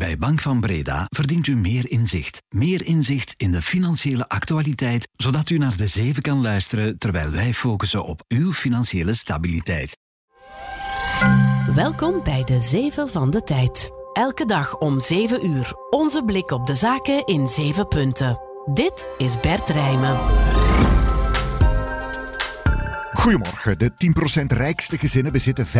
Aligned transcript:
Bij 0.00 0.18
Bank 0.18 0.40
van 0.40 0.60
Breda 0.60 1.06
verdient 1.08 1.46
u 1.46 1.56
meer 1.56 1.90
inzicht. 1.90 2.42
Meer 2.48 2.86
inzicht 2.86 3.34
in 3.36 3.50
de 3.50 3.62
financiële 3.62 4.28
actualiteit, 4.28 5.08
zodat 5.16 5.50
u 5.50 5.58
naar 5.58 5.76
de 5.76 5.86
zeven 5.86 6.22
kan 6.22 6.40
luisteren 6.40 6.98
terwijl 6.98 7.30
wij 7.30 7.54
focussen 7.54 8.04
op 8.04 8.24
uw 8.28 8.52
financiële 8.52 9.14
stabiliteit. 9.14 9.96
Welkom 11.74 12.22
bij 12.24 12.42
de 12.44 12.60
Zeven 12.60 13.08
van 13.08 13.30
de 13.30 13.42
Tijd. 13.42 13.90
Elke 14.12 14.46
dag 14.46 14.78
om 14.78 15.00
7 15.00 15.46
uur. 15.46 15.72
Onze 15.90 16.24
blik 16.24 16.50
op 16.50 16.66
de 16.66 16.74
zaken 16.74 17.26
in 17.26 17.46
7 17.46 17.88
punten. 17.88 18.40
Dit 18.74 19.06
is 19.18 19.40
Bert 19.40 19.68
Rijmen. 19.68 20.18
Goedemorgen. 23.20 23.78
De 23.78 23.92
10% 24.42 24.46
rijkste 24.46 24.98
gezinnen 24.98 25.32
bezitten 25.32 25.66
55% 25.66 25.70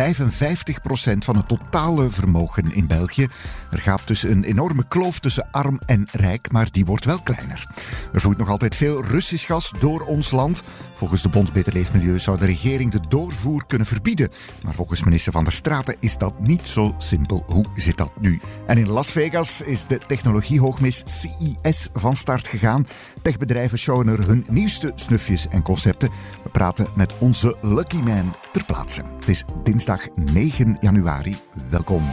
van 1.17 1.35
het 1.35 1.47
totale 1.47 2.09
vermogen 2.09 2.73
in 2.73 2.87
België. 2.87 3.27
Er 3.71 3.77
gaat 3.77 4.07
dus 4.07 4.23
een 4.23 4.43
enorme 4.43 4.87
kloof 4.87 5.19
tussen 5.19 5.47
arm 5.51 5.79
en 5.85 6.07
rijk, 6.11 6.51
maar 6.51 6.71
die 6.71 6.85
wordt 6.85 7.05
wel 7.05 7.21
kleiner. 7.21 7.67
Er 8.13 8.21
voert 8.21 8.37
nog 8.37 8.49
altijd 8.49 8.75
veel 8.75 9.03
Russisch 9.03 9.45
gas 9.45 9.71
door 9.79 10.01
ons 10.01 10.31
land. 10.31 10.63
Volgens 10.93 11.21
de 11.21 11.29
Bond 11.29 11.53
Beter 11.53 11.73
Leefmilieu 11.73 12.19
zou 12.19 12.37
de 12.37 12.45
regering 12.45 12.91
de 12.91 12.99
doorvoer 13.09 13.65
kunnen 13.67 13.87
verbieden. 13.87 14.29
Maar 14.63 14.73
volgens 14.73 15.03
minister 15.03 15.31
Van 15.31 15.43
der 15.43 15.53
Straten 15.53 15.95
is 15.99 16.17
dat 16.17 16.39
niet 16.39 16.67
zo 16.67 16.95
simpel. 16.97 17.43
Hoe 17.47 17.65
zit 17.75 17.97
dat 17.97 18.11
nu? 18.19 18.41
En 18.67 18.77
in 18.77 18.89
Las 18.89 19.11
Vegas 19.11 19.61
is 19.61 19.85
de 19.85 19.99
technologiehoogmis 20.07 21.03
CES 21.05 21.89
van 21.93 22.15
start 22.15 22.47
gegaan. 22.47 22.87
Techbedrijven 23.21 23.77
showen 23.77 24.07
er 24.07 24.27
hun 24.27 24.45
nieuwste 24.49 24.91
snufjes 24.95 25.47
en 25.47 25.61
concepten. 25.61 26.09
We 26.43 26.49
praten 26.49 26.87
met 26.95 27.17
onze 27.19 27.55
Lucky 27.61 27.97
Man 27.97 28.35
ter 28.51 28.65
plaatse. 28.65 29.01
Het 29.19 29.27
is 29.27 29.45
dinsdag 29.63 30.07
9 30.15 30.77
januari. 30.79 31.37
Welkom. 31.69 32.03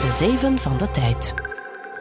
De 0.00 0.10
Zeven 0.10 0.58
van 0.58 0.78
de 0.78 0.90
Tijd. 0.90 1.51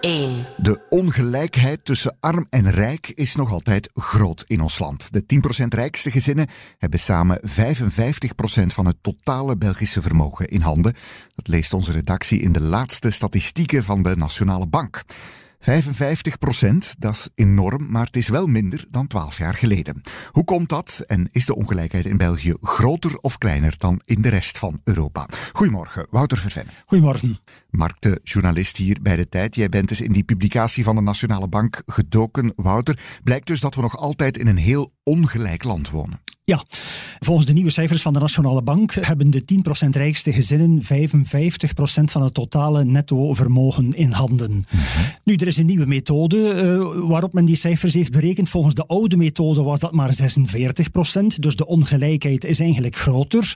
1. 0.01 0.45
De 0.57 0.79
ongelijkheid 0.89 1.85
tussen 1.85 2.17
arm 2.19 2.47
en 2.49 2.71
rijk 2.71 3.11
is 3.15 3.35
nog 3.35 3.51
altijd 3.51 3.89
groot 3.93 4.43
in 4.47 4.61
ons 4.61 4.79
land. 4.79 5.13
De 5.13 5.23
10% 5.63 5.65
rijkste 5.67 6.11
gezinnen 6.11 6.47
hebben 6.77 6.99
samen 6.99 7.39
55% 7.43 7.43
van 8.65 8.85
het 8.85 8.95
totale 9.01 9.57
Belgische 9.57 10.01
vermogen 10.01 10.47
in 10.47 10.61
handen. 10.61 10.95
Dat 11.35 11.47
leest 11.47 11.73
onze 11.73 11.91
redactie 11.91 12.41
in 12.41 12.51
de 12.51 12.61
laatste 12.61 13.09
statistieken 13.09 13.83
van 13.83 14.03
de 14.03 14.15
Nationale 14.15 14.67
Bank. 14.67 15.03
55 15.61 16.37
procent, 16.37 16.95
dat 16.99 17.13
is 17.13 17.29
enorm, 17.35 17.91
maar 17.91 18.05
het 18.05 18.15
is 18.15 18.29
wel 18.29 18.47
minder 18.47 18.85
dan 18.89 19.07
12 19.07 19.37
jaar 19.37 19.53
geleden. 19.53 20.01
Hoe 20.31 20.43
komt 20.43 20.69
dat 20.69 21.03
en 21.07 21.27
is 21.31 21.45
de 21.45 21.55
ongelijkheid 21.55 22.05
in 22.05 22.17
België 22.17 22.53
groter 22.61 23.17
of 23.17 23.37
kleiner 23.37 23.73
dan 23.77 24.01
in 24.05 24.21
de 24.21 24.29
rest 24.29 24.57
van 24.57 24.81
Europa? 24.83 25.29
Goedemorgen, 25.53 26.07
Wouter 26.09 26.37
Vervenne. 26.37 26.71
Goedemorgen. 26.85 27.37
Mark, 27.69 27.95
de 27.99 28.19
journalist 28.23 28.77
hier 28.77 28.97
bij 29.01 29.15
de 29.15 29.29
Tijd. 29.29 29.55
Jij 29.55 29.69
bent 29.69 29.87
dus 29.87 30.01
in 30.01 30.11
die 30.11 30.23
publicatie 30.23 30.83
van 30.83 30.95
de 30.95 31.01
Nationale 31.01 31.47
Bank 31.47 31.83
gedoken. 31.85 32.53
Wouter, 32.55 33.19
blijkt 33.23 33.47
dus 33.47 33.59
dat 33.59 33.75
we 33.75 33.81
nog 33.81 33.97
altijd 33.97 34.37
in 34.37 34.47
een 34.47 34.57
heel 34.57 34.93
ongelijk 35.03 35.63
land 35.63 35.89
wonen. 35.89 36.19
Ja, 36.43 36.63
volgens 37.19 37.47
de 37.47 37.53
nieuwe 37.53 37.69
cijfers 37.69 38.01
van 38.01 38.13
de 38.13 38.19
Nationale 38.19 38.61
Bank 38.61 38.93
hebben 38.93 39.29
de 39.29 39.43
10% 39.85 39.89
rijkste 39.89 40.31
gezinnen 40.33 40.81
55% 40.81 40.85
van 42.03 42.23
het 42.23 42.33
totale 42.33 42.85
netto 42.85 43.33
vermogen 43.33 43.91
in 43.91 44.11
handen. 44.11 44.63
Nu, 45.23 45.35
er 45.35 45.47
is 45.47 45.57
een 45.57 45.65
nieuwe 45.65 45.85
methode 45.85 46.49
eh, 46.49 47.09
waarop 47.09 47.33
men 47.33 47.45
die 47.45 47.55
cijfers 47.55 47.93
heeft 47.93 48.11
berekend. 48.11 48.49
Volgens 48.49 48.75
de 48.75 48.85
oude 48.87 49.17
methode 49.17 49.63
was 49.63 49.79
dat 49.79 49.91
maar 49.91 50.15
46%, 50.15 50.21
dus 51.39 51.55
de 51.55 51.67
ongelijkheid 51.67 52.45
is 52.45 52.59
eigenlijk 52.59 52.95
groter. 52.95 53.53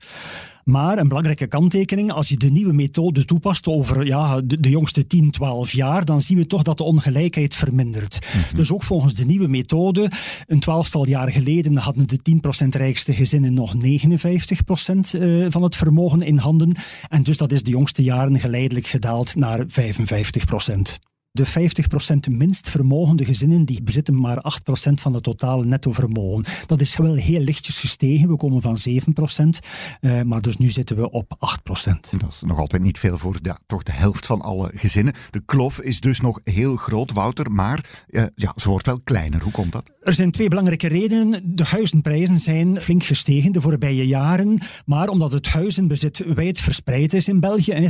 Maar 0.66 0.98
een 0.98 1.08
belangrijke 1.08 1.48
kanttekening, 1.48 2.12
als 2.12 2.30
je 2.30 2.38
de 2.38 2.50
nieuwe 2.50 2.74
methode 2.74 3.26
toepast 3.26 3.68
over 3.68 4.06
ja, 4.06 4.42
de, 4.42 4.60
de 4.60 4.70
jongste 4.70 5.08
10, 5.08 5.32
12 5.32 5.72
jaar, 5.72 6.06
dan 6.06 6.22
zien 6.22 6.38
we 6.38 6.48
toch 6.48 6.62
dat 6.62 6.78
de 6.78 6.84
ongelijkheid 6.84 7.56
vermindert. 7.56 8.28
Dus 8.56 8.72
ook 8.72 8.84
volgens 8.84 9.14
de 9.14 9.26
nieuwe 9.26 9.48
methode, 9.48 10.12
een 10.48 10.60
twaalftal 10.60 11.08
jaar 11.08 11.32
geleden 11.32 11.78
hadden 11.78 12.08
de 12.08 12.20
10% 12.66 12.68
rijkste 12.70 13.14
gezinnen 13.14 13.54
nog 13.54 13.74
59% 13.76 13.78
eh, 13.78 15.46
van 15.50 15.64
het 15.64 15.76
vermogen 15.76 16.22
in 16.22 16.38
handen. 16.38 16.76
En 17.10 17.24
dus 17.24 17.38
dat 17.38 17.52
is 17.52 17.64
de 17.64 17.72
jongste 17.72 18.04
jaren 18.04 18.40
geleidelijk 18.40 18.88
gedaald 18.88 19.36
naar 19.36 19.66
55%. 19.66 21.15
De 21.36 21.46
50% 21.48 22.32
minst 22.32 22.70
vermogende 22.70 23.26
gezinnen 23.26 23.66
die 23.66 23.84
bezitten 23.84 24.20
maar 24.20 24.38
8% 24.38 24.94
van 24.94 25.14
het 25.14 25.24
totale 25.24 25.66
netto 25.66 25.92
vermogen. 25.92 26.46
Dat 26.66 26.82
is 26.82 26.98
wel 26.98 27.14
heel 27.16 27.40
lichtjes 27.40 27.78
gestegen. 27.78 28.30
We 28.30 28.36
komen 28.36 28.62
van 28.62 28.78
7%, 28.78 29.60
eh, 30.00 30.22
maar 30.22 30.42
dus 30.42 30.58
nu 30.58 30.70
zitten 30.70 30.96
we 30.96 31.12
op 31.12 31.36
8%. 31.40 32.20
Dat 32.20 32.32
is 32.32 32.42
nog 32.42 32.58
altijd 32.58 32.82
niet 32.82 33.00
veel 33.00 33.18
voor 33.18 33.38
ja, 33.42 33.58
toch 33.68 33.84
de 33.84 33.92
helft 33.92 34.26
van 34.26 34.42
alle 34.42 34.72
gezinnen. 34.76 35.14
De 35.32 35.42
kloof 35.46 35.80
is 35.80 36.00
dus 36.00 36.20
nog 36.20 36.42
heel 36.44 36.76
groot, 36.76 37.12
Wouter, 37.12 37.52
maar 37.52 38.04
eh, 38.10 38.24
ja, 38.36 38.54
ze 38.56 38.70
wordt 38.70 38.86
wel 38.86 39.00
kleiner. 39.04 39.42
Hoe 39.42 39.52
komt 39.52 39.72
dat? 39.72 39.92
Er 40.06 40.14
zijn 40.14 40.32
twee 40.32 40.48
belangrijke 40.48 40.88
redenen. 40.88 41.56
De 41.56 41.64
huizenprijzen 41.64 42.40
zijn 42.40 42.82
flink 42.82 43.04
gestegen 43.04 43.52
de 43.52 43.62
voorbije 43.62 44.08
jaren, 44.08 44.58
maar 44.86 45.10
omdat 45.10 45.32
het 45.32 45.48
huizenbezit 45.48 46.24
wijd 46.34 46.60
verspreid 46.60 47.14
is 47.14 47.28
in 47.28 47.40
België, 47.40 47.72
en 47.72 47.90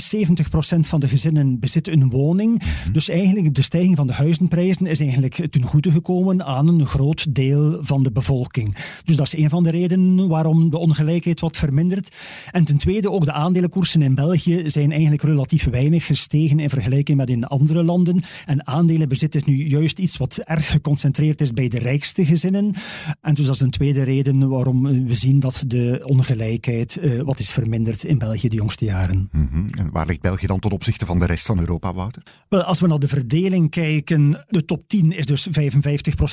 70% 0.76 0.80
van 0.80 1.00
de 1.00 1.08
gezinnen 1.08 1.60
bezit 1.60 1.88
een 1.88 2.10
woning, 2.10 2.62
dus 2.92 3.10
eigenlijk 3.10 3.56
de 3.56 3.62
stijging 3.62 3.96
van 3.96 4.08
de 4.08 4.14
huizenprijzen 4.14 4.86
is 4.86 5.00
eigenlijk 5.00 5.34
ten 5.52 5.62
goede 5.62 5.92
gekomen 5.92 6.46
aan 6.46 6.68
een 6.68 6.86
groot 6.86 7.36
deel 7.36 7.78
van 7.82 8.04
de 8.04 8.12
bevolking. 8.12 8.76
Dus 9.04 9.16
dat 9.16 9.26
is 9.26 9.38
een 9.38 9.50
van 9.50 9.64
de 9.64 9.72
redenen 9.72 10.28
waarom 10.28 10.70
de 10.70 10.78
ongelijkheid 10.78 11.40
wat 11.40 11.58
vermindert. 11.58 12.16
En 12.52 12.66
ten 12.66 12.78
tweede, 12.78 13.12
ook 13.12 13.26
de 13.26 13.32
aandelenkoersen 13.32 14.02
in 14.02 14.16
België 14.16 14.64
zijn 14.66 14.92
eigenlijk 14.92 15.22
relatief 15.22 15.64
weinig 15.64 16.06
gestegen 16.06 16.60
in 16.60 16.70
vergelijking 16.70 17.18
met 17.18 17.30
in 17.30 17.46
andere 17.46 17.84
landen. 17.84 18.22
En 18.46 18.68
aandelenbezit 18.68 19.36
is 19.36 19.44
nu 19.44 19.68
juist 19.68 20.00
iets 20.00 20.18
wat 20.18 20.38
erg 20.38 20.72
geconcentreerd 20.72 21.42
is 21.42 21.52
bij 21.52 21.68
de 21.68 21.80
rijkste 22.06 22.26
gezinnen. 22.26 22.74
En 23.22 23.34
dus 23.34 23.46
dat 23.46 23.56
is 23.56 23.62
een 23.62 23.70
tweede 23.70 24.04
reden 24.04 24.50
waarom 24.50 25.06
we 25.06 25.16
zien 25.16 25.40
dat 25.40 25.64
de 25.68 26.02
ongelijkheid 26.04 26.98
uh, 27.02 27.22
wat 27.22 27.40
is 27.40 27.52
verminderd 27.52 28.04
in 28.04 28.18
België 28.18 28.50
de 28.50 28.56
jongste 28.56 28.86
jaren. 28.86 29.30
Mm 29.32 29.50
-hmm. 29.52 29.68
En 29.78 29.90
waar 29.92 30.06
ligt 30.06 30.22
België 30.22 30.48
dan 30.48 30.60
ten 30.60 30.72
opzichte 30.72 31.06
van 31.06 31.20
de 31.20 31.26
rest 31.26 31.46
van 31.46 31.60
Europa, 31.60 31.94
Wouter? 31.94 32.24
Wel, 32.50 32.64
als 32.64 32.80
we 32.80 32.88
naar 32.88 33.00
de 33.00 33.08
verdeling 33.08 33.70
kijken, 33.70 34.46
de 34.48 34.66
top 34.66 34.88
10 34.88 35.12
is 35.12 35.26
dus 35.26 35.48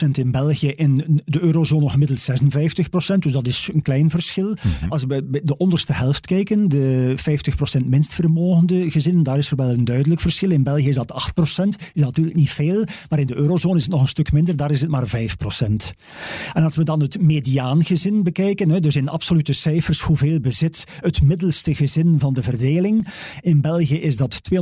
55% 0.07 0.09
in 0.13 0.31
België, 0.31 0.69
in 0.69 1.23
de 1.25 1.41
eurozone 1.41 1.89
gemiddeld 1.89 2.31
56%, 2.31 3.19
dus 3.19 3.33
dat 3.33 3.47
is 3.47 3.71
een 3.73 3.83
klein 3.83 4.11
verschil. 4.11 4.49
Mm 4.49 4.55
-hmm. 4.81 4.91
Als 4.91 5.03
we 5.03 5.25
bij 5.25 5.41
de 5.45 5.57
onderste 5.57 5.93
helft 5.93 6.27
kijken, 6.27 6.69
de 6.69 7.15
50% 7.83 7.87
minst 7.87 8.15
vermogende 8.15 8.91
gezinnen, 8.91 9.23
daar 9.23 9.39
is 9.39 9.51
er 9.51 9.57
wel 9.57 9.71
een 9.71 9.85
duidelijk 9.85 10.21
verschil. 10.21 10.51
In 10.51 10.63
België 10.63 10.89
is 10.89 10.95
dat 10.95 11.33
8%, 11.63 11.69
is 11.93 12.03
natuurlijk 12.03 12.37
niet 12.37 12.51
veel, 12.51 12.85
maar 13.09 13.19
in 13.19 13.27
de 13.27 13.37
eurozone 13.37 13.77
is 13.77 13.83
het 13.83 13.93
nog 13.93 14.01
een 14.01 14.09
stuk 14.09 14.33
minder, 14.33 14.57
daar 14.57 14.71
is 14.71 14.81
het 14.81 14.91
maar 14.91 15.07
5%. 15.07 15.62
En 16.53 16.63
als 16.63 16.77
we 16.77 16.85
dan 16.85 17.01
het 17.01 17.21
mediaangezin 17.21 18.23
bekijken, 18.23 18.83
dus 18.83 18.97
in 18.97 19.09
absolute 19.09 19.53
cijfers 19.53 20.01
hoeveel 20.01 20.41
bezit 20.41 20.85
het 21.01 21.23
middelste 21.23 21.75
gezin 21.75 22.19
van 22.19 22.35
de 22.35 22.43
verdeling, 22.43 23.07
in 23.41 23.61
België 23.61 24.01
is 24.01 24.17
dat 24.17 24.41
277.000 24.55 24.59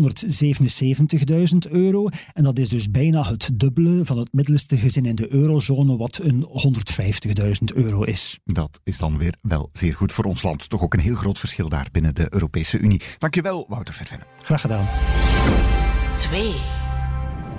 euro. 1.70 2.08
En 2.32 2.44
dat 2.44 2.58
is 2.58 2.68
dus 2.68 2.90
bijna 2.90 3.22
het 3.22 3.50
dubbele 3.54 4.04
van 4.04 4.18
het 4.18 4.32
middelste 4.32 4.76
gezin 4.76 5.04
in 5.04 5.14
de 5.14 5.32
eurozone, 5.32 5.96
wat 5.96 6.20
een 6.22 6.46
150.000 7.38 7.74
euro 7.74 8.02
is. 8.02 8.38
Dat 8.44 8.80
is 8.84 8.98
dan 8.98 9.18
weer 9.18 9.34
wel 9.42 9.70
zeer 9.72 9.94
goed 9.94 10.12
voor 10.12 10.24
ons 10.24 10.42
land. 10.42 10.68
Toch 10.68 10.82
ook 10.82 10.94
een 10.94 11.00
heel 11.00 11.14
groot 11.14 11.38
verschil 11.38 11.68
daar 11.68 11.88
binnen 11.92 12.14
de 12.14 12.26
Europese 12.30 12.78
Unie. 12.78 13.00
Dankjewel, 13.18 13.66
Wouter 13.68 13.94
Vervenne. 13.94 14.24
Graag 14.42 14.60
gedaan. 14.60 14.88
2. 16.16 16.79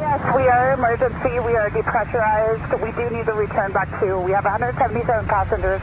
Yes, 0.01 0.21
we 0.35 0.49
are 0.49 0.73
emergency. 0.73 1.39
We 1.47 1.53
are 1.57 1.69
depressurized. 1.69 2.69
We 2.81 2.91
do 2.99 3.15
need 3.15 3.25
to 3.25 3.33
return 3.33 3.71
back 3.71 3.89
to. 3.99 4.25
We 4.25 4.33
have 4.33 4.45
177 4.45 5.25
passengers. 5.25 5.81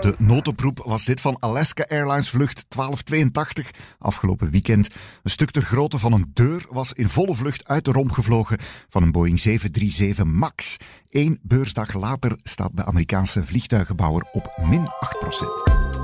De 0.00 0.14
noodoproep 0.18 0.82
was 0.84 1.04
dit 1.04 1.20
van 1.20 1.36
Alaska 1.40 1.84
Airlines 1.88 2.30
vlucht 2.30 2.64
1282 2.68 3.70
afgelopen 3.98 4.50
weekend. 4.50 4.88
Een 5.22 5.30
stuk 5.30 5.50
ter 5.50 5.62
grootte 5.62 5.98
van 5.98 6.12
een 6.12 6.30
deur 6.34 6.66
was 6.70 6.92
in 6.92 7.08
volle 7.08 7.34
vlucht 7.34 7.68
uit 7.68 7.84
de 7.84 7.92
romp 7.92 8.10
gevlogen 8.10 8.58
van 8.88 9.02
een 9.02 9.12
Boeing 9.12 9.40
737 9.40 10.24
MAX. 10.24 10.76
Eén 11.10 11.38
beursdag 11.42 11.92
later 11.92 12.38
staat 12.42 12.70
de 12.74 12.84
Amerikaanse 12.84 13.44
vliegtuigenbouwer 13.44 14.28
op 14.32 14.52
min 14.70 14.88
8 15.00 15.18
procent. 15.18 16.01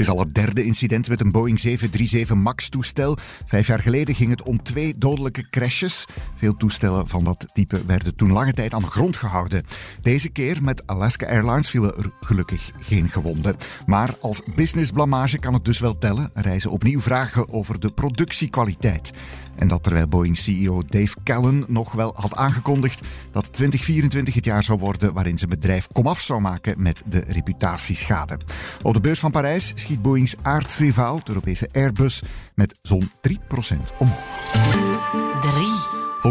Het 0.00 0.08
is 0.08 0.14
al 0.14 0.20
het 0.24 0.34
derde 0.34 0.64
incident 0.64 1.08
met 1.08 1.20
een 1.20 1.30
Boeing 1.30 1.60
737 1.60 2.36
MAX-toestel. 2.36 3.16
Vijf 3.46 3.66
jaar 3.66 3.80
geleden 3.80 4.14
ging 4.14 4.30
het 4.30 4.42
om 4.42 4.62
twee 4.62 4.98
dodelijke 4.98 5.50
crashes. 5.50 6.04
Veel 6.36 6.56
toestellen 6.56 7.08
van 7.08 7.24
dat 7.24 7.46
type 7.52 7.84
werden 7.86 8.16
toen 8.16 8.32
lange 8.32 8.52
tijd 8.52 8.74
aan 8.74 8.80
de 8.80 8.86
grond 8.86 9.16
gehouden. 9.16 9.64
Deze 10.02 10.28
keer 10.28 10.62
met 10.62 10.86
Alaska 10.86 11.26
Airlines 11.26 11.70
vielen 11.70 11.96
er 11.96 12.12
gelukkig 12.20 12.70
geen 12.78 13.08
gewonden. 13.08 13.56
Maar 13.86 14.14
als 14.20 14.42
businessblamage 14.54 15.38
kan 15.38 15.54
het 15.54 15.64
dus 15.64 15.78
wel 15.78 15.98
tellen. 15.98 16.30
Reizen 16.34 16.70
opnieuw 16.70 17.00
vragen 17.00 17.48
over 17.48 17.80
de 17.80 17.92
productiekwaliteit. 17.92 19.12
En 19.56 19.68
dat 19.68 19.82
terwijl 19.82 20.08
Boeing-CEO 20.08 20.82
Dave 20.86 21.16
Callen 21.24 21.64
nog 21.68 21.92
wel 21.92 22.12
had 22.14 22.36
aangekondigd 22.36 23.00
dat 23.30 23.52
2024 23.52 24.34
het 24.34 24.44
jaar 24.44 24.62
zou 24.62 24.78
worden 24.78 25.12
waarin 25.12 25.38
zijn 25.38 25.50
bedrijf 25.50 25.86
komaf 25.92 26.20
zou 26.20 26.40
maken 26.40 26.82
met 26.82 27.02
de 27.06 27.22
reputatieschade. 27.28 28.38
Op 28.82 28.94
de 28.94 29.00
beurs 29.00 29.18
van 29.18 29.30
Parijs 29.30 29.72
Boeings 29.98 30.34
aardsrivaal, 30.42 31.16
de 31.16 31.22
Europese 31.28 31.68
Airbus, 31.72 32.22
met 32.54 32.78
zo'n 32.82 33.10
3% 33.20 33.32
omhoog. 33.98 34.18
3. 35.40 35.79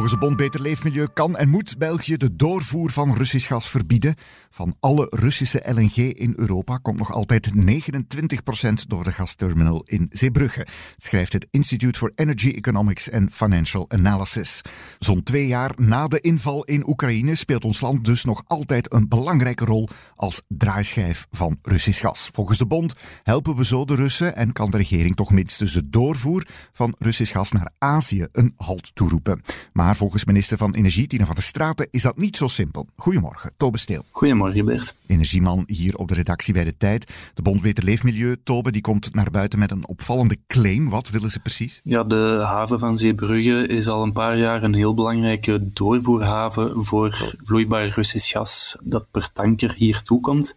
Volgens 0.09 0.29
de 0.29 0.35
Bond 0.35 0.51
Beter 0.51 0.69
Leefmilieu 0.69 1.07
kan 1.13 1.37
en 1.37 1.49
moet 1.49 1.77
België 1.77 2.17
de 2.17 2.35
doorvoer 2.35 2.89
van 2.89 3.13
Russisch 3.13 3.47
gas 3.47 3.69
verbieden. 3.69 4.15
Van 4.49 4.75
alle 4.79 5.07
Russische 5.09 5.63
LNG 5.65 5.95
in 5.95 6.33
Europa 6.35 6.77
komt 6.77 6.97
nog 6.97 7.11
altijd 7.11 7.49
29% 7.51 8.87
door 8.87 9.03
de 9.03 9.11
gasterminal 9.11 9.83
in 9.85 10.07
Zeebrugge, 10.11 10.67
schrijft 10.97 11.33
het 11.33 11.47
Institute 11.51 11.99
for 11.99 12.11
Energy 12.15 12.49
Economics 12.49 13.11
and 13.11 13.33
Financial 13.33 13.89
Analysis. 13.89 14.61
Zo'n 14.99 15.23
twee 15.23 15.47
jaar 15.47 15.71
na 15.77 16.07
de 16.07 16.19
inval 16.19 16.63
in 16.63 16.87
Oekraïne 16.87 17.35
speelt 17.35 17.65
ons 17.65 17.81
land 17.81 18.05
dus 18.05 18.23
nog 18.23 18.43
altijd 18.47 18.93
een 18.93 19.07
belangrijke 19.07 19.65
rol 19.65 19.89
als 20.15 20.41
draaischijf 20.47 21.27
van 21.31 21.59
Russisch 21.61 22.01
gas. 22.01 22.29
Volgens 22.33 22.57
de 22.57 22.65
Bond 22.65 22.93
helpen 23.23 23.55
we 23.55 23.65
zo 23.65 23.85
de 23.85 23.95
Russen 23.95 24.35
en 24.35 24.53
kan 24.53 24.71
de 24.71 24.77
regering 24.77 25.15
toch 25.15 25.31
minstens 25.31 25.73
de 25.73 25.89
doorvoer 25.89 26.47
van 26.71 26.95
Russisch 26.97 27.31
gas 27.31 27.51
naar 27.51 27.71
Azië 27.77 28.27
een 28.31 28.53
halt 28.57 28.95
toeroepen. 28.95 29.41
Maar 29.73 29.97
volgens 29.99 30.25
minister 30.25 30.57
van 30.57 30.73
Energie, 30.73 31.07
Tina 31.07 31.25
van 31.25 31.35
der 31.35 31.43
Straten, 31.43 31.87
is 31.91 32.01
dat 32.01 32.17
niet 32.17 32.37
zo 32.37 32.47
simpel. 32.47 32.87
Goedemorgen, 32.95 33.51
Tobe 33.57 33.77
Steel. 33.77 34.05
Goedemorgen, 34.11 34.65
Bert. 34.65 34.95
Energieman 35.07 35.63
hier 35.65 35.95
op 35.95 36.07
de 36.07 36.13
redactie 36.13 36.53
bij 36.53 36.63
De 36.63 36.77
Tijd. 36.77 37.11
De 37.33 37.41
Bond 37.41 37.61
Beter 37.61 37.83
Leefmilieu, 37.83 38.35
Tobe, 38.43 38.71
die 38.71 38.81
komt 38.81 39.13
naar 39.13 39.31
buiten 39.31 39.59
met 39.59 39.71
een 39.71 39.87
opvallende 39.87 40.37
claim. 40.47 40.89
Wat 40.89 41.09
willen 41.09 41.31
ze 41.31 41.39
precies? 41.39 41.79
Ja, 41.83 42.03
de 42.03 42.41
haven 42.43 42.79
van 42.79 42.97
Zeebrugge 42.97 43.67
is 43.67 43.87
al 43.87 44.03
een 44.03 44.13
paar 44.13 44.37
jaar 44.37 44.63
een 44.63 44.73
heel 44.73 44.93
belangrijke 44.93 45.73
doorvoerhaven 45.73 46.85
voor 46.85 47.37
vloeibaar 47.43 47.87
Russisch 47.87 48.31
gas 48.31 48.77
dat 48.83 49.11
per 49.11 49.29
tanker 49.33 49.73
hier 49.77 50.01
toekomt. 50.01 50.55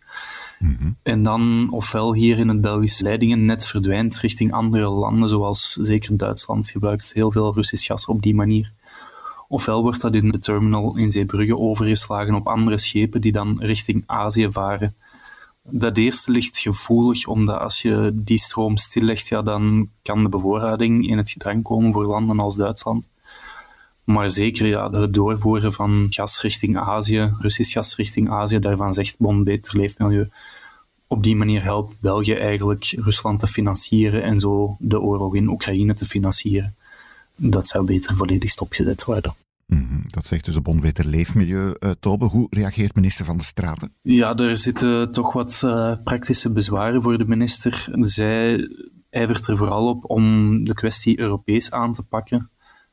Mm 0.59 0.97
En 1.03 1.23
dan 1.23 1.69
ofwel 1.71 2.15
hier 2.15 2.39
in 2.39 2.49
het 2.49 2.61
Belgisch 2.61 3.01
leidingennet 3.01 3.67
verdwijnt 3.67 4.19
richting 4.19 4.53
andere 4.53 4.89
landen, 4.89 5.29
zoals 5.29 5.73
zeker 5.73 6.17
Duitsland 6.17 6.71
gebruikt 6.71 7.13
heel 7.13 7.31
veel 7.31 7.55
Russisch 7.55 7.87
gas 7.87 8.07
op 8.07 8.23
die 8.23 8.35
manier. 8.35 8.73
Ofwel 9.53 9.83
wordt 9.83 10.01
dat 10.01 10.15
in 10.15 10.29
de 10.29 10.41
terminal 10.41 10.97
in 10.97 11.11
Zeebrugge 11.11 11.59
overgeslagen 11.59 12.35
op 12.35 12.47
andere 12.47 12.79
schepen 12.79 13.21
die 13.21 13.33
dan 13.33 13.61
richting 13.61 14.03
Azië 14.07 14.49
varen. 14.51 14.95
Dat 15.63 15.97
eerste 15.97 16.31
ligt 16.31 16.59
gevoelig, 16.59 17.27
omdat 17.27 17.61
als 17.61 17.83
je 17.83 18.11
die 18.15 18.39
stroom 18.39 18.77
stillegt, 18.77 19.29
ja, 19.29 19.43
dan 19.43 19.89
kan 20.03 20.23
de 20.23 20.29
bevoorrading 20.29 21.09
in 21.09 21.17
het 21.17 21.31
gedrang 21.31 21.63
komen 21.63 21.93
voor 21.93 22.05
landen 22.05 22.39
als 22.39 22.57
Duitsland. 22.57 23.09
Maar 24.05 24.31
zeker 24.31 24.67
ja, 24.67 24.91
het 24.91 25.15
doorvoeren 25.15 25.73
van 25.73 26.07
gas 26.11 26.41
richting 26.41 26.79
Azië, 26.79 27.35
Russisch 27.39 27.73
gas 27.73 27.97
richting 27.97 28.31
Azië, 28.31 28.59
daarvan 28.59 28.93
zegt 28.93 29.19
Bon 29.19 29.45
Beter 29.45 29.77
Leefmilieu. 29.77 30.29
Op 31.07 31.23
die 31.23 31.37
manier 31.37 31.63
helpt 31.63 32.01
België 32.01 32.35
eigenlijk 32.35 32.85
Rusland 32.85 33.41
te 33.41 33.47
financieren 33.47 34.23
en 34.23 34.39
zo 34.39 34.77
de 34.79 35.01
oorlog 35.01 35.35
in 35.35 35.49
Oekraïne 35.49 35.95
te 35.95 36.05
financieren. 36.05 36.75
Dat 37.37 37.67
zou 37.67 37.85
beter 37.85 38.17
volledig 38.17 38.51
stopgezet 38.51 39.05
worden. 39.05 39.35
Mhm, 39.73 40.01
dat 40.07 40.27
zegt 40.27 40.45
dus 40.45 40.55
de 40.55 40.61
Bond 40.61 41.05
Leefmilieu. 41.05 41.75
Uh, 41.79 41.91
Tobe, 42.01 42.25
hoe 42.25 42.47
reageert 42.51 42.95
minister 42.95 43.25
Van 43.25 43.37
de 43.37 43.45
Straten? 43.45 43.95
Ja, 44.03 44.37
er 44.37 44.57
zitten 44.57 45.13
toch 45.13 45.33
wat 45.33 45.63
uh, 45.65 45.93
praktische 46.05 46.53
bezwaren 46.53 47.03
voor 47.03 47.19
de 47.19 47.27
minister. 47.27 47.89
Zij 47.93 48.69
ijvert 49.11 49.47
er 49.47 49.57
vooral 49.57 49.89
op 49.89 50.11
om 50.11 50.65
de 50.65 50.75
kwestie 50.75 51.19
Europees 51.21 51.71
aan 51.71 51.93
te 51.93 52.03
pakken. 52.03 52.51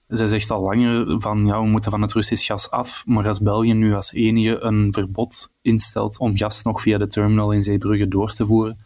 Zij 0.08 0.28
zegt 0.28 0.52
al 0.52 0.62
langer 0.62 1.22
van 1.22 1.46
ja, 1.46 1.62
we 1.62 1.68
moeten 1.68 1.92
van 1.92 2.02
het 2.02 2.14
Russisch 2.14 2.48
gas 2.48 2.72
af, 2.72 3.04
maar 3.06 3.28
als 3.28 3.42
België 3.42 3.74
nu 3.74 3.94
als 3.94 4.14
enige 4.14 4.60
een 4.60 4.94
verbod 4.94 5.54
instelt 5.62 6.20
om 6.20 6.38
gas 6.38 6.64
nog 6.64 6.82
via 6.82 6.98
de 6.98 7.08
terminal 7.08 7.52
in 7.52 7.62
Zeebrugge 7.62 8.08
door 8.08 8.34
te 8.34 8.46
voeren, 8.46 8.78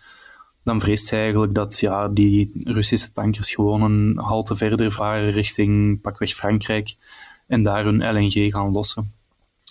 dan 0.63 0.79
vreest 0.79 1.07
zij 1.07 1.21
eigenlijk 1.21 1.53
dat 1.53 1.79
ja, 1.79 2.07
die 2.07 2.51
Russische 2.63 3.11
tankers 3.11 3.53
gewoon 3.53 3.81
een 3.81 4.17
halte 4.17 4.55
verder 4.55 4.91
varen 4.91 5.31
richting 5.31 6.01
pakweg 6.01 6.33
Frankrijk 6.33 6.95
en 7.47 7.63
daar 7.63 7.83
hun 7.83 8.13
LNG 8.13 8.51
gaan 8.51 8.71
lossen. 8.71 9.13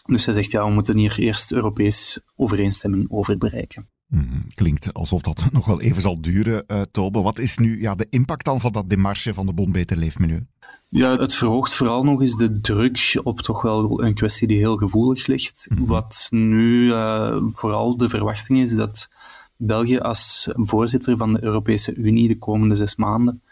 Dus 0.06 0.22
zij 0.22 0.34
zegt, 0.34 0.50
ja, 0.50 0.64
we 0.64 0.72
moeten 0.72 0.96
hier 0.96 1.18
eerst 1.18 1.52
Europees 1.52 2.20
overeenstemming 2.36 3.06
over 3.10 3.38
bereiken. 3.38 3.88
Mhm. 4.06 4.40
Klinkt 4.54 4.94
alsof 4.94 5.22
dat 5.22 5.44
nog 5.52 5.66
wel 5.66 5.80
even 5.80 6.02
zal 6.02 6.20
duren, 6.20 6.64
uh, 6.66 6.80
Tobe. 6.90 7.20
Wat 7.20 7.38
is 7.38 7.56
nu 7.56 7.80
ja, 7.80 7.94
de 7.94 8.06
impact 8.10 8.44
dan 8.44 8.60
van 8.60 8.72
dat 8.72 8.90
demarche 8.90 9.34
van 9.34 9.46
de 9.46 9.52
Bond 9.52 9.72
Beter 9.72 9.96
Leefmilieu? 9.96 10.46
Ja, 10.88 11.18
het 11.18 11.34
verhoogt 11.34 11.74
vooral 11.74 12.04
nog 12.04 12.20
eens 12.20 12.36
de 12.36 12.60
druk 12.60 13.20
op 13.22 13.40
toch 13.40 13.62
wel 13.62 14.02
een 14.02 14.14
kwestie 14.14 14.48
die 14.48 14.58
heel 14.58 14.76
gevoelig 14.76 15.26
ligt. 15.26 15.66
Mhm. 15.68 15.84
Wat 15.84 16.26
nu 16.30 16.86
uh, 16.86 17.36
vooral 17.42 17.96
de 17.96 18.08
verwachting 18.08 18.58
is 18.58 18.74
dat 18.74 19.08
België 19.56 19.98
als 19.98 20.48
voorzitter 20.52 21.16
van 21.16 21.32
de 21.32 21.42
Europese 21.42 21.94
Unie 21.94 22.28
de 22.28 22.38
komende 22.38 22.74
zes 22.74 22.96
maanden 22.96 23.42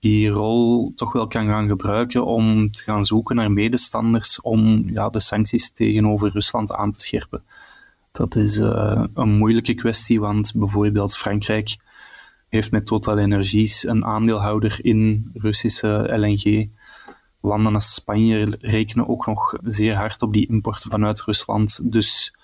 die 0.00 0.28
rol 0.28 0.92
toch 0.94 1.12
wel 1.12 1.26
kan 1.26 1.46
gaan 1.46 1.68
gebruiken 1.68 2.26
om 2.26 2.70
te 2.70 2.82
gaan 2.82 3.04
zoeken 3.04 3.36
naar 3.36 3.52
medestanders 3.52 4.40
om 4.40 4.90
ja, 4.90 5.08
de 5.08 5.20
sancties 5.20 5.72
tegenover 5.72 6.30
Rusland 6.30 6.72
aan 6.72 6.92
te 6.92 7.00
scherpen. 7.00 7.42
Dat 8.12 8.36
is 8.36 8.58
uh, 8.58 9.04
een 9.14 9.36
moeilijke 9.36 9.74
kwestie, 9.74 10.20
want 10.20 10.52
bijvoorbeeld 10.54 11.16
Frankrijk 11.16 11.76
heeft 12.48 12.70
met 12.70 12.86
Total 12.86 13.18
Energies 13.18 13.86
een 13.86 14.04
aandeelhouder 14.04 14.78
in 14.82 15.30
Russische 15.34 16.16
LNG. 16.16 16.68
Landen 17.40 17.74
als 17.74 17.94
Spanje 17.94 18.56
rekenen 18.60 19.08
ook 19.08 19.26
nog 19.26 19.54
zeer 19.64 19.96
hard 19.96 20.22
op 20.22 20.32
die 20.32 20.48
import 20.48 20.86
vanuit 20.88 21.22
Rusland. 21.22 21.92
Dus 21.92 22.34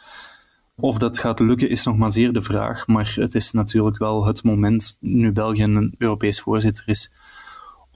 of 0.74 0.98
dat 0.98 1.18
gaat 1.18 1.40
lukken 1.40 1.70
is 1.70 1.84
nog 1.84 1.96
maar 1.96 2.12
zeer 2.12 2.32
de 2.32 2.42
vraag. 2.42 2.86
Maar 2.86 3.12
het 3.14 3.34
is 3.34 3.52
natuurlijk 3.52 3.98
wel 3.98 4.26
het 4.26 4.42
moment, 4.42 4.96
nu 5.00 5.32
België 5.32 5.62
een 5.62 5.94
Europees 5.98 6.40
voorzitter 6.40 6.88
is, 6.88 7.10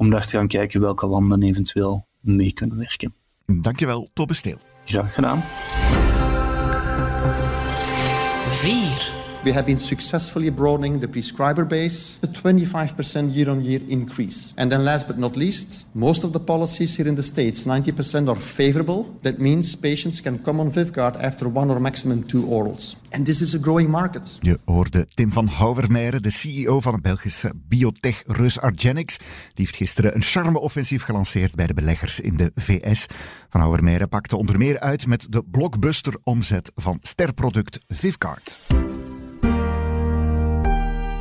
om 0.00 0.10
daar 0.10 0.26
te 0.26 0.36
gaan 0.36 0.46
kijken 0.46 0.80
welke 0.80 1.06
landen 1.06 1.42
eventueel 1.42 2.06
mee 2.20 2.52
kunnen 2.52 2.78
werken. 2.78 3.14
Dankjewel, 3.46 4.08
Tobbe 4.12 4.34
Steel. 4.34 4.58
Graag 4.84 5.14
gedaan. 5.14 5.42
4. 8.50 9.19
We 9.42 9.52
have 9.52 9.64
been 9.64 9.78
successfully 9.78 10.50
broadening 10.50 11.00
the 11.00 11.08
prescriber 11.08 11.64
base, 11.64 12.20
a 12.22 12.26
25% 12.26 13.34
year 13.34 13.48
on 13.48 13.64
year 13.64 13.80
increase. 13.88 14.52
And 14.56 14.70
then, 14.70 14.84
last 14.84 15.06
but 15.06 15.18
not 15.18 15.36
least, 15.36 15.88
most 15.94 16.24
of 16.24 16.32
the 16.32 16.40
policies 16.40 16.96
here 16.96 17.08
in 17.08 17.14
the 17.14 17.22
States, 17.22 17.66
90% 17.66 18.28
are 18.28 18.40
favorable. 18.40 19.18
That 19.22 19.38
means 19.38 19.74
patients 19.74 20.20
can 20.20 20.42
come 20.42 20.60
on 20.60 20.70
Vivgard 20.70 21.16
after 21.16 21.48
one 21.48 21.70
or 21.70 21.80
maximum 21.80 22.26
two 22.26 22.44
orals. 22.46 22.96
And 23.10 23.26
this 23.26 23.40
is 23.40 23.54
a 23.54 23.58
growing 23.58 23.90
market. 23.90 24.38
Je 24.40 24.58
hoorde 24.64 25.06
Tim 25.14 25.32
van 25.32 25.46
Houwermeijeren, 25.46 26.22
de 26.22 26.30
CEO 26.30 26.80
van 26.80 26.92
het 26.92 27.02
Belgische 27.02 27.52
biotech-Rus 27.68 28.60
Argenix. 28.60 29.16
Die 29.16 29.26
heeft 29.54 29.76
gisteren 29.76 30.14
een 30.14 30.22
charme-offensief 30.22 31.02
gelanceerd 31.02 31.54
bij 31.54 31.66
de 31.66 31.74
beleggers 31.74 32.20
in 32.20 32.36
de 32.36 32.52
VS. 32.54 33.06
Van 33.48 33.60
Houwermeijeren 33.60 34.08
pakte 34.08 34.36
onder 34.36 34.58
meer 34.58 34.80
uit 34.80 35.06
met 35.06 35.26
de 35.28 35.44
blockbuster-omzet 35.50 36.72
van 36.74 36.98
sterproduct 37.00 37.80
Vivgard. 37.88 38.58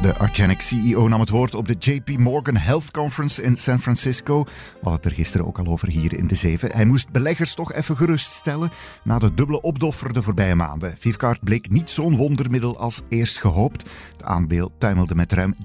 De 0.02 0.18
Argenic 0.18 0.62
CEO 0.62 1.08
nam 1.08 1.20
het 1.20 1.30
woord 1.30 1.56
op 1.56 1.68
de 1.68 1.76
JP 1.80 2.18
Morgan 2.18 2.58
Health 2.58 2.92
Conference 2.92 3.44
in 3.44 3.58
San 3.58 3.80
Francisco. 3.80 4.44
We 4.44 4.52
hadden 4.74 4.94
het 4.94 5.06
er 5.06 5.12
gisteren 5.12 5.46
ook 5.46 5.60
al 5.60 5.66
over 5.66 5.88
hier 5.88 6.18
in 6.18 6.28
de 6.28 6.36
Zeven. 6.36 6.72
Hij 6.72 6.86
moest 6.86 7.12
beleggers 7.12 7.54
toch 7.54 7.74
even 7.74 7.98
geruststellen 7.98 8.72
na 9.04 9.20
de 9.20 9.34
dubbele 9.34 9.62
opdoffer 9.62 10.14
de 10.14 10.22
voorbije 10.22 10.56
maanden. 10.56 10.96
Vivkaart 10.98 11.44
bleek 11.44 11.70
niet 11.70 11.90
zo'n 11.90 12.16
wondermiddel 12.16 12.78
als 12.80 13.02
eerst 13.10 13.40
gehoopt. 13.40 13.90
Het 14.12 14.24
aandeel 14.24 14.72
tuimelde 14.78 15.16
met 15.16 15.32
ruim 15.32 15.56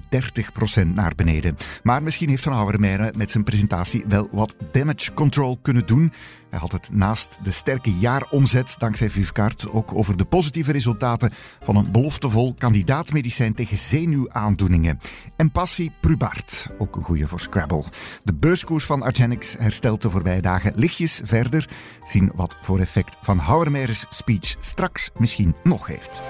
30% 0.81 0.87
naar 0.93 1.13
beneden. 1.15 1.55
Maar 1.83 2.03
misschien 2.03 2.29
heeft 2.29 2.43
Van 2.43 2.53
Houwermeijeren 2.53 3.17
met 3.17 3.31
zijn 3.31 3.43
presentatie 3.43 4.03
wel 4.07 4.27
wat 4.31 4.55
damage 4.71 5.13
control 5.13 5.59
kunnen 5.61 5.85
doen. 5.85 6.11
Hij 6.55 6.63
had 6.63 6.81
het 6.81 6.89
naast 6.91 7.39
de 7.43 7.51
sterke 7.51 7.93
jaaromzet 7.93 8.75
dankzij 8.77 9.09
Vivkaart 9.09 9.69
ook 9.71 9.95
over 9.95 10.17
de 10.17 10.25
positieve 10.25 10.71
resultaten 10.71 11.31
van 11.61 11.75
een 11.75 11.91
beloftevol 11.91 12.53
kandidaatmedicijn 12.57 13.53
tegen 13.53 13.77
zenuwaandoeningen. 13.77 14.99
En 15.35 15.51
passie 15.51 15.91
Prubart, 16.01 16.67
ook 16.77 16.95
een 16.95 17.03
goede 17.03 17.27
voor 17.27 17.39
Scrabble. 17.39 17.83
De 18.23 18.33
beurskoers 18.33 18.85
van 18.85 19.03
Argenix 19.03 19.55
herstelt 19.57 20.01
de 20.01 20.09
voorbije 20.09 20.41
dagen 20.41 20.71
lichtjes 20.75 21.21
verder. 21.23 21.69
Zien 22.03 22.31
wat 22.35 22.57
voor 22.61 22.79
effect 22.79 23.17
Van 23.21 23.37
Houwermeijers 23.37 24.05
speech 24.09 24.55
straks 24.59 25.09
misschien 25.17 25.55
nog 25.63 25.87
heeft. 25.87 26.21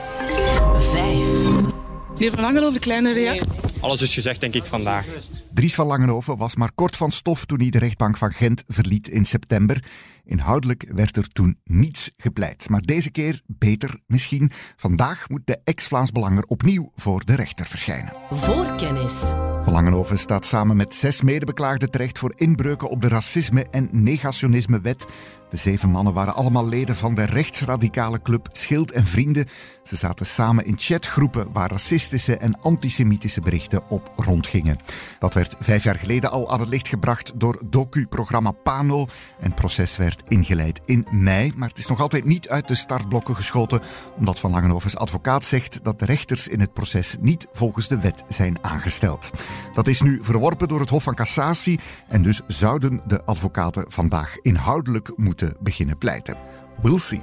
5. 0.92 1.84
Meneer 2.14 2.32
Van 2.32 2.42
Langenhoven, 2.42 2.74
de 2.74 2.80
kleine 2.80 3.14
reactie. 3.14 3.52
alles 3.80 4.02
is 4.02 4.14
gezegd, 4.14 4.40
denk 4.40 4.54
ik, 4.54 4.66
vandaag. 4.66 5.06
Dries 5.54 5.76
van 5.76 5.88
Langenhoven 5.88 6.38
was 6.38 6.56
maar 6.56 6.72
kort 6.76 6.96
van 6.96 7.12
stof 7.12 7.46
toen 7.46 7.60
hij 7.60 7.70
de 7.70 7.80
rechtbank 7.80 8.18
van 8.18 8.32
Gent 8.32 8.64
verliet 8.68 9.10
in 9.10 9.26
september. 9.26 9.84
Inhoudelijk 10.26 10.92
werd 10.94 11.18
er 11.18 11.28
toen 11.28 11.60
niets 11.64 12.12
gepleit. 12.18 12.70
Maar 12.70 12.82
deze 12.82 13.12
keer 13.12 13.42
beter 13.48 14.00
misschien. 14.08 14.52
Vandaag 14.76 15.30
moet 15.30 15.42
de 15.46 15.60
ex-Vlaams 15.64 16.12
Belanger 16.12 16.44
opnieuw 16.44 16.92
voor 16.96 17.26
de 17.26 17.36
rechter 17.36 17.66
verschijnen. 17.66 18.14
Voorkennis. 18.32 19.34
Van 19.66 19.74
Langenhoven 19.74 20.20
staat 20.20 20.46
samen 20.46 20.78
met 20.78 20.94
zes 20.94 21.22
medebeklaagden 21.22 21.92
terecht 21.92 22.20
voor 22.20 22.34
inbreuken 22.36 22.90
op 22.90 23.02
de 23.02 23.08
racisme- 23.08 23.66
en 23.72 23.90
negationisme-wet. 23.92 25.06
De 25.50 25.58
zeven 25.58 25.90
mannen 25.90 26.14
waren 26.14 26.36
allemaal 26.36 26.68
leden 26.68 26.96
van 26.96 27.16
de 27.16 27.24
rechtsradicale 27.24 28.22
club 28.22 28.48
Schild 28.52 28.92
en 28.92 29.06
Vrienden. 29.06 29.46
Ze 29.84 29.96
zaten 29.96 30.26
samen 30.26 30.66
in 30.66 30.76
chatgroepen 30.78 31.52
waar 31.54 31.72
racistische 31.72 32.38
en 32.38 32.62
antisemitische 32.62 33.42
berichten 33.42 33.90
op 33.90 34.14
rondgingen. 34.16 34.78
Dat 35.20 35.34
werd 35.34 35.56
vijf 35.60 35.84
jaar 35.84 35.96
geleden 35.96 36.32
al 36.32 36.52
aan 36.52 36.60
het 36.60 36.70
licht 36.70 36.88
gebracht 36.88 37.40
door 37.40 37.62
docu-programma 37.70 38.52
Pano. 38.52 39.00
En 39.40 39.46
het 39.46 39.56
proces 39.56 39.98
werd 39.98 40.24
ingeleid 40.28 40.82
in 40.86 41.06
mei, 41.12 41.54
maar 41.56 41.70
het 41.70 41.78
is 41.78 41.88
nog 41.88 42.00
altijd 42.00 42.26
niet 42.26 42.50
uit 42.50 42.68
de 42.68 42.76
startblokken 42.76 43.36
geschoten, 43.36 43.82
omdat 44.18 44.40
Van 44.40 44.52
Langenhoven's 44.52 44.96
advocaat 44.96 45.44
zegt 45.44 45.84
dat 45.84 46.00
de 46.00 46.06
rechters 46.06 46.48
in 46.48 46.60
het 46.60 46.74
proces 46.74 47.16
niet 47.22 47.48
volgens 47.52 47.88
de 47.88 48.00
wet 48.00 48.24
zijn 48.28 48.58
aangesteld. 48.62 49.32
Dat 49.74 49.88
is 49.88 50.02
nu 50.02 50.18
verworpen 50.22 50.68
door 50.68 50.80
het 50.80 50.90
Hof 50.90 51.04
van 51.04 51.16
Cassatie 51.16 51.80
en 52.08 52.22
dus 52.22 52.42
zouden 52.48 53.02
de 53.08 53.24
advocaten 53.24 53.86
vandaag 53.88 54.38
inhoudelijk 54.42 55.12
moeten 55.16 55.58
beginnen 55.60 55.98
pleiten. 55.98 56.38
We'll 56.82 56.98
see. 56.98 57.22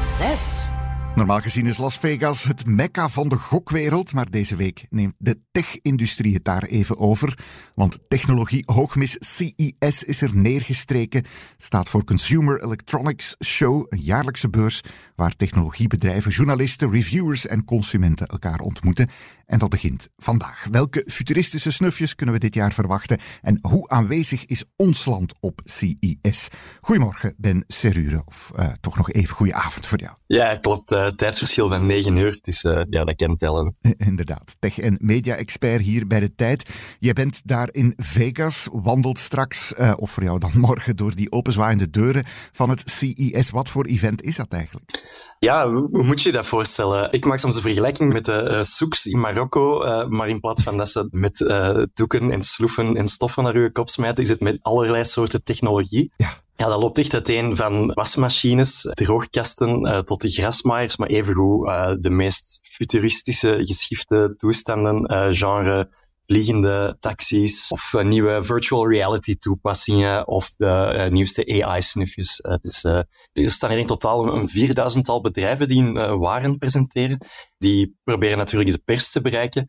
6. 0.00 0.68
Normaal 1.16 1.40
gezien 1.40 1.66
is 1.66 1.78
Las 1.78 1.98
Vegas 1.98 2.44
het 2.44 2.66
mekka 2.66 3.08
van 3.08 3.28
de 3.28 3.36
gokwereld, 3.36 4.12
maar 4.12 4.30
deze 4.30 4.56
week 4.56 4.86
neemt 4.90 5.14
de 5.18 5.40
tech-industrie 5.52 6.34
het 6.34 6.44
daar 6.44 6.62
even 6.62 6.98
over. 6.98 7.38
Want 7.74 7.98
technologie 8.08 8.62
hoogmis 8.66 9.16
CES 9.18 10.04
is 10.04 10.22
er 10.22 10.36
neergestreken, 10.36 11.24
staat 11.56 11.88
voor 11.88 12.04
Consumer 12.04 12.62
Electronics 12.62 13.36
Show, 13.44 13.86
een 13.88 14.00
jaarlijkse 14.00 14.48
beurs 14.48 14.80
waar 15.14 15.36
technologiebedrijven, 15.36 16.30
journalisten, 16.30 16.90
reviewers 16.90 17.46
en 17.46 17.64
consumenten 17.64 18.26
elkaar 18.26 18.60
ontmoeten. 18.60 19.08
En 19.46 19.58
dat 19.58 19.68
begint 19.68 20.08
vandaag. 20.16 20.66
Welke 20.70 21.04
futuristische 21.06 21.70
snufjes 21.70 22.14
kunnen 22.14 22.34
we 22.34 22.40
dit 22.40 22.54
jaar 22.54 22.72
verwachten 22.72 23.18
en 23.42 23.58
hoe 23.60 23.88
aanwezig 23.88 24.44
is 24.44 24.64
ons 24.76 25.04
land 25.04 25.34
op 25.40 25.60
CES? 25.64 26.48
Goedemorgen, 26.80 27.34
Ben 27.36 27.64
Serure, 27.66 28.22
of 28.24 28.52
uh, 28.56 28.72
toch 28.80 28.96
nog 28.96 29.10
even 29.10 29.34
goede 29.34 29.54
avond 29.54 29.86
voor 29.86 29.98
jou. 29.98 30.16
Ja, 30.26 30.56
klopt. 30.56 30.92
Uh, 30.92 31.05
tijdsverschil 31.14 31.68
van 31.68 31.86
9 31.86 32.16
uur, 32.16 32.38
dus 32.42 32.64
uh, 32.64 32.80
ja, 32.90 33.04
dat 33.04 33.16
kan 33.16 33.36
tellen. 33.36 33.76
Inderdaad. 33.96 34.56
Tech- 34.58 34.78
en 34.78 34.98
media-expert 35.00 35.82
hier 35.82 36.06
bij 36.06 36.20
de 36.20 36.34
tijd. 36.34 36.70
Jij 36.98 37.12
bent 37.12 37.46
daar 37.46 37.68
in 37.70 37.92
Vegas, 37.96 38.68
wandelt 38.72 39.18
straks, 39.18 39.74
of 39.96 40.10
voor 40.10 40.22
jou 40.22 40.38
dan 40.38 40.50
morgen, 40.54 40.96
door 40.96 41.14
die 41.14 41.32
openzwaaiende 41.32 41.90
deuren 41.90 42.24
van 42.52 42.70
het 42.70 42.82
CES. 42.90 43.50
Wat 43.50 43.68
voor 43.68 43.86
event 43.86 44.22
is 44.22 44.36
dat 44.36 44.48
eigenlijk? 44.48 45.04
Ja, 45.38 45.70
hoe 45.70 46.04
moet 46.04 46.22
je 46.22 46.32
dat 46.32 46.46
voorstellen? 46.46 47.12
Ik 47.12 47.24
maak 47.24 47.38
soms 47.38 47.56
een 47.56 47.62
vergelijking 47.62 48.12
met 48.12 48.24
de 48.24 48.64
souks 48.64 49.06
in 49.06 49.20
Marokko, 49.20 49.78
maar 50.08 50.28
in 50.28 50.40
plaats 50.40 50.62
van 50.62 50.76
dat 50.76 50.90
ze 50.90 51.08
met 51.10 51.38
doeken 51.94 52.30
en 52.30 52.42
sloeven 52.42 52.96
en 52.96 53.06
stoffen 53.06 53.42
naar 53.42 53.58
je 53.58 53.72
kop 53.72 53.88
smijten, 53.88 54.22
is 54.22 54.28
het 54.28 54.40
met 54.40 54.58
allerlei 54.62 55.04
soorten 55.04 55.44
technologie. 55.44 56.12
Ja. 56.16 56.44
Ja, 56.56 56.66
dat 56.66 56.80
loopt 56.80 56.98
echt 56.98 57.14
uiteen 57.14 57.56
van 57.56 57.92
wasmachines, 57.94 58.88
droogkasten, 58.92 60.04
tot 60.04 60.20
de 60.20 60.28
grasmaaiers, 60.28 60.96
maar 60.96 61.08
evengoed 61.08 61.66
de 62.02 62.10
meest 62.10 62.60
futuristische 62.62 63.62
geschifte 63.64 64.34
toestanden, 64.38 65.34
genre 65.34 65.88
vliegende 66.26 66.96
taxis 67.00 67.68
of 67.68 67.92
uh, 67.92 68.04
nieuwe 68.04 68.44
virtual 68.44 68.88
reality 68.88 69.36
toepassingen 69.36 70.28
of 70.28 70.54
de 70.56 70.92
uh, 70.94 71.06
nieuwste 71.12 71.62
AI-snufjes. 71.64 72.40
Uh, 72.40 72.54
dus 72.60 72.84
er 73.32 73.52
staan 73.52 73.70
hier 73.70 73.78
in 73.78 73.86
totaal 73.86 74.34
een 74.34 74.48
vierduizendtal 74.48 75.20
bedrijven 75.20 75.68
die 75.68 75.82
hun 75.82 76.18
waren 76.18 76.58
presenteren. 76.58 77.18
Die 77.58 77.96
proberen 78.04 78.38
natuurlijk 78.38 78.70
de 78.70 78.82
pers 78.84 79.10
te 79.10 79.20
bereiken. 79.20 79.66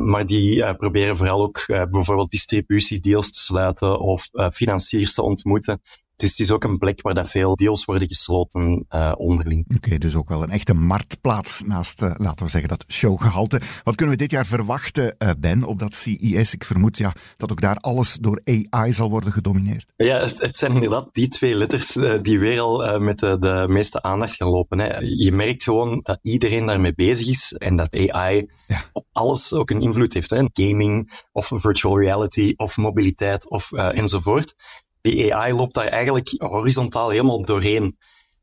maar 0.00 0.26
die 0.26 0.76
proberen 0.76 1.16
vooral 1.16 1.42
ook 1.42 1.64
bijvoorbeeld 1.66 2.30
distributiedeals 2.30 3.30
te 3.30 3.38
sluiten 3.38 4.00
of 4.00 4.28
financiers 4.52 5.14
te 5.14 5.22
ontmoeten. 5.22 5.82
Dus 6.16 6.30
het 6.30 6.38
is 6.38 6.50
ook 6.50 6.64
een 6.64 6.78
plek 6.78 7.02
waar 7.02 7.14
dat 7.14 7.30
veel 7.30 7.56
deals 7.56 7.84
worden 7.84 8.08
gesloten 8.08 8.86
uh, 8.90 9.12
onderling. 9.16 9.64
Oké, 9.64 9.76
okay, 9.76 9.98
dus 9.98 10.14
ook 10.14 10.28
wel 10.28 10.42
een 10.42 10.50
echte 10.50 10.74
marktplaats 10.74 11.62
naast, 11.66 12.02
uh, 12.02 12.14
laten 12.16 12.44
we 12.44 12.50
zeggen, 12.50 12.70
dat 12.70 12.84
showgehalte. 12.88 13.60
Wat 13.84 13.94
kunnen 13.94 14.14
we 14.14 14.20
dit 14.20 14.30
jaar 14.30 14.46
verwachten, 14.46 15.16
uh, 15.18 15.30
Ben, 15.38 15.64
op 15.64 15.78
dat 15.78 15.94
CES? 15.94 16.54
Ik 16.54 16.64
vermoed 16.64 16.98
ja, 16.98 17.12
dat 17.36 17.52
ook 17.52 17.60
daar 17.60 17.76
alles 17.76 18.18
door 18.20 18.40
AI 18.44 18.92
zal 18.92 19.10
worden 19.10 19.32
gedomineerd. 19.32 19.92
Ja, 19.96 20.20
het, 20.20 20.40
het 20.40 20.56
zijn 20.56 20.72
inderdaad 20.72 21.08
die 21.12 21.28
twee 21.28 21.54
letters 21.54 21.92
die 22.22 22.38
weer 22.38 22.60
al 22.60 23.00
met 23.00 23.18
de, 23.18 23.38
de, 23.38 23.64
meeste 23.68 24.02
aandacht 24.02 24.36
gaan 24.36 24.48
lopen. 24.48 24.78
Hè. 24.78 24.98
Je 24.98 25.32
merkt 25.32 25.62
gewoon 25.62 26.00
dat 26.02 26.18
iedereen 26.22 26.66
daarmee 26.66 26.94
bezig 26.94 27.26
is 27.26 27.52
en 27.52 27.76
dat 27.76 27.94
AI 27.94 28.50
ja. 28.66 28.84
op 28.92 29.06
alles 29.12 29.52
ook 29.52 29.70
een 29.70 29.80
invloed 29.80 30.14
heeft. 30.14 30.30
Hè. 30.30 30.44
Gaming 30.52 31.24
of 31.32 31.50
virtual 31.54 31.98
reality 31.98 32.52
of 32.56 32.76
mobiliteit 32.76 33.50
of 33.50 33.72
enzovoort 33.72 34.54
die 35.02 35.34
AI 35.34 35.52
loopt 35.52 35.74
daar 35.74 35.86
eigenlijk 35.86 36.34
horizontaal 36.38 37.10
helemaal 37.10 37.44
doorheen. 37.44 37.96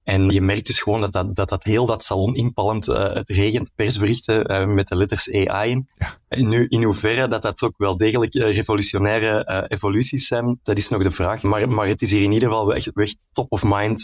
En 0.04 0.30
je 0.30 0.42
merkt 0.42 0.68
dus 0.68 0.80
gewoon 0.80 1.01
dat 1.01 1.12
dat, 1.12 1.36
dat, 1.36 1.50
dat 1.50 1.63
heel 1.63 1.86
dat 1.86 2.04
salon 2.04 2.36
inpalmt. 2.36 2.88
Uh, 2.88 3.13
het 3.13 3.30
regent 3.30 3.72
persberichten 3.75 4.51
uh, 4.51 4.66
met 4.66 4.88
de 4.88 4.96
letters 4.96 5.34
AI 5.34 5.72
in. 5.72 5.88
Ja. 5.98 6.16
En 6.28 6.48
nu, 6.48 6.66
in 6.68 6.84
hoeverre 6.84 7.28
dat 7.28 7.42
dat 7.42 7.63
ook 7.63 7.78
wel 7.78 7.98
degelijk 7.98 8.36
uh, 8.36 8.56
revolutionaire 8.56 9.66
evoluties 9.68 10.28
zijn, 10.28 10.60
dat 10.63 10.78
is 10.78 10.89
nog 10.89 11.04
de 11.04 11.12
vraag. 11.12 11.42
Maar, 11.42 11.70
maar 11.70 11.88
het 11.88 12.01
is 12.01 12.12
hier 12.12 12.24
in 12.24 12.32
ieder 12.32 12.50
geval 12.50 12.75
echt, 12.75 12.98
echt 12.98 13.28
top 13.32 13.51
of 13.51 13.63
mind. 13.63 14.04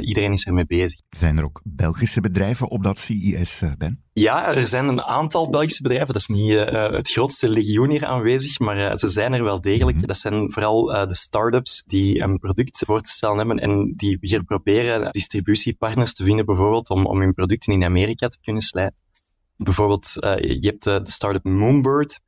iedereen 0.00 0.32
is 0.32 0.46
ermee 0.46 0.66
bezig. 0.66 1.00
Zijn 1.10 1.38
er 1.38 1.44
ook 1.44 1.60
Belgische 1.64 2.20
bedrijven 2.20 2.68
op 2.68 2.82
dat 2.82 2.98
CES, 2.98 3.62
Ben? 3.78 4.04
Ja, 4.20 4.54
er 4.54 4.66
zijn 4.66 4.88
een 4.88 5.02
aantal 5.02 5.50
Belgische 5.50 5.82
bedrijven. 5.82 6.12
Dat 6.12 6.22
is 6.22 6.26
niet 6.26 6.50
uh, 6.50 6.90
het 6.90 7.10
grootste 7.10 7.48
legioen 7.48 7.90
hier 7.90 8.04
aanwezig, 8.04 8.58
maar 8.58 8.78
uh, 8.78 8.94
ze 8.94 9.08
zijn 9.08 9.32
er 9.32 9.44
wel 9.44 9.60
degelijk. 9.60 9.96
Mm 9.96 9.98
-hmm. 9.98 10.06
Dat 10.06 10.16
zijn 10.16 10.52
vooral 10.52 10.94
uh, 10.94 11.06
de 11.06 11.14
start-ups 11.14 11.82
die 11.86 12.20
een 12.20 12.38
product 12.38 12.82
voor 12.86 13.00
te 13.00 13.10
stellen 13.10 13.36
hebben 13.36 13.58
en 13.58 13.92
die 13.96 14.18
hier 14.20 14.44
proberen 14.44 15.12
distributiepartners 15.12 16.14
te 16.14 16.24
vinden, 16.24 16.46
bijvoorbeeld 16.46 16.90
om, 16.90 17.06
om 17.06 17.20
hun 17.20 17.34
producten 17.34 17.72
in 17.72 17.84
Amerika 17.84 18.28
te 18.28 18.38
kunnen 18.40 18.62
slijten. 18.62 18.98
Bijvoorbeeld, 19.56 20.08
je 20.40 20.58
hebt 20.60 20.84
de 20.84 21.00
start-up 21.10 21.44
Moonbird. 21.44 22.20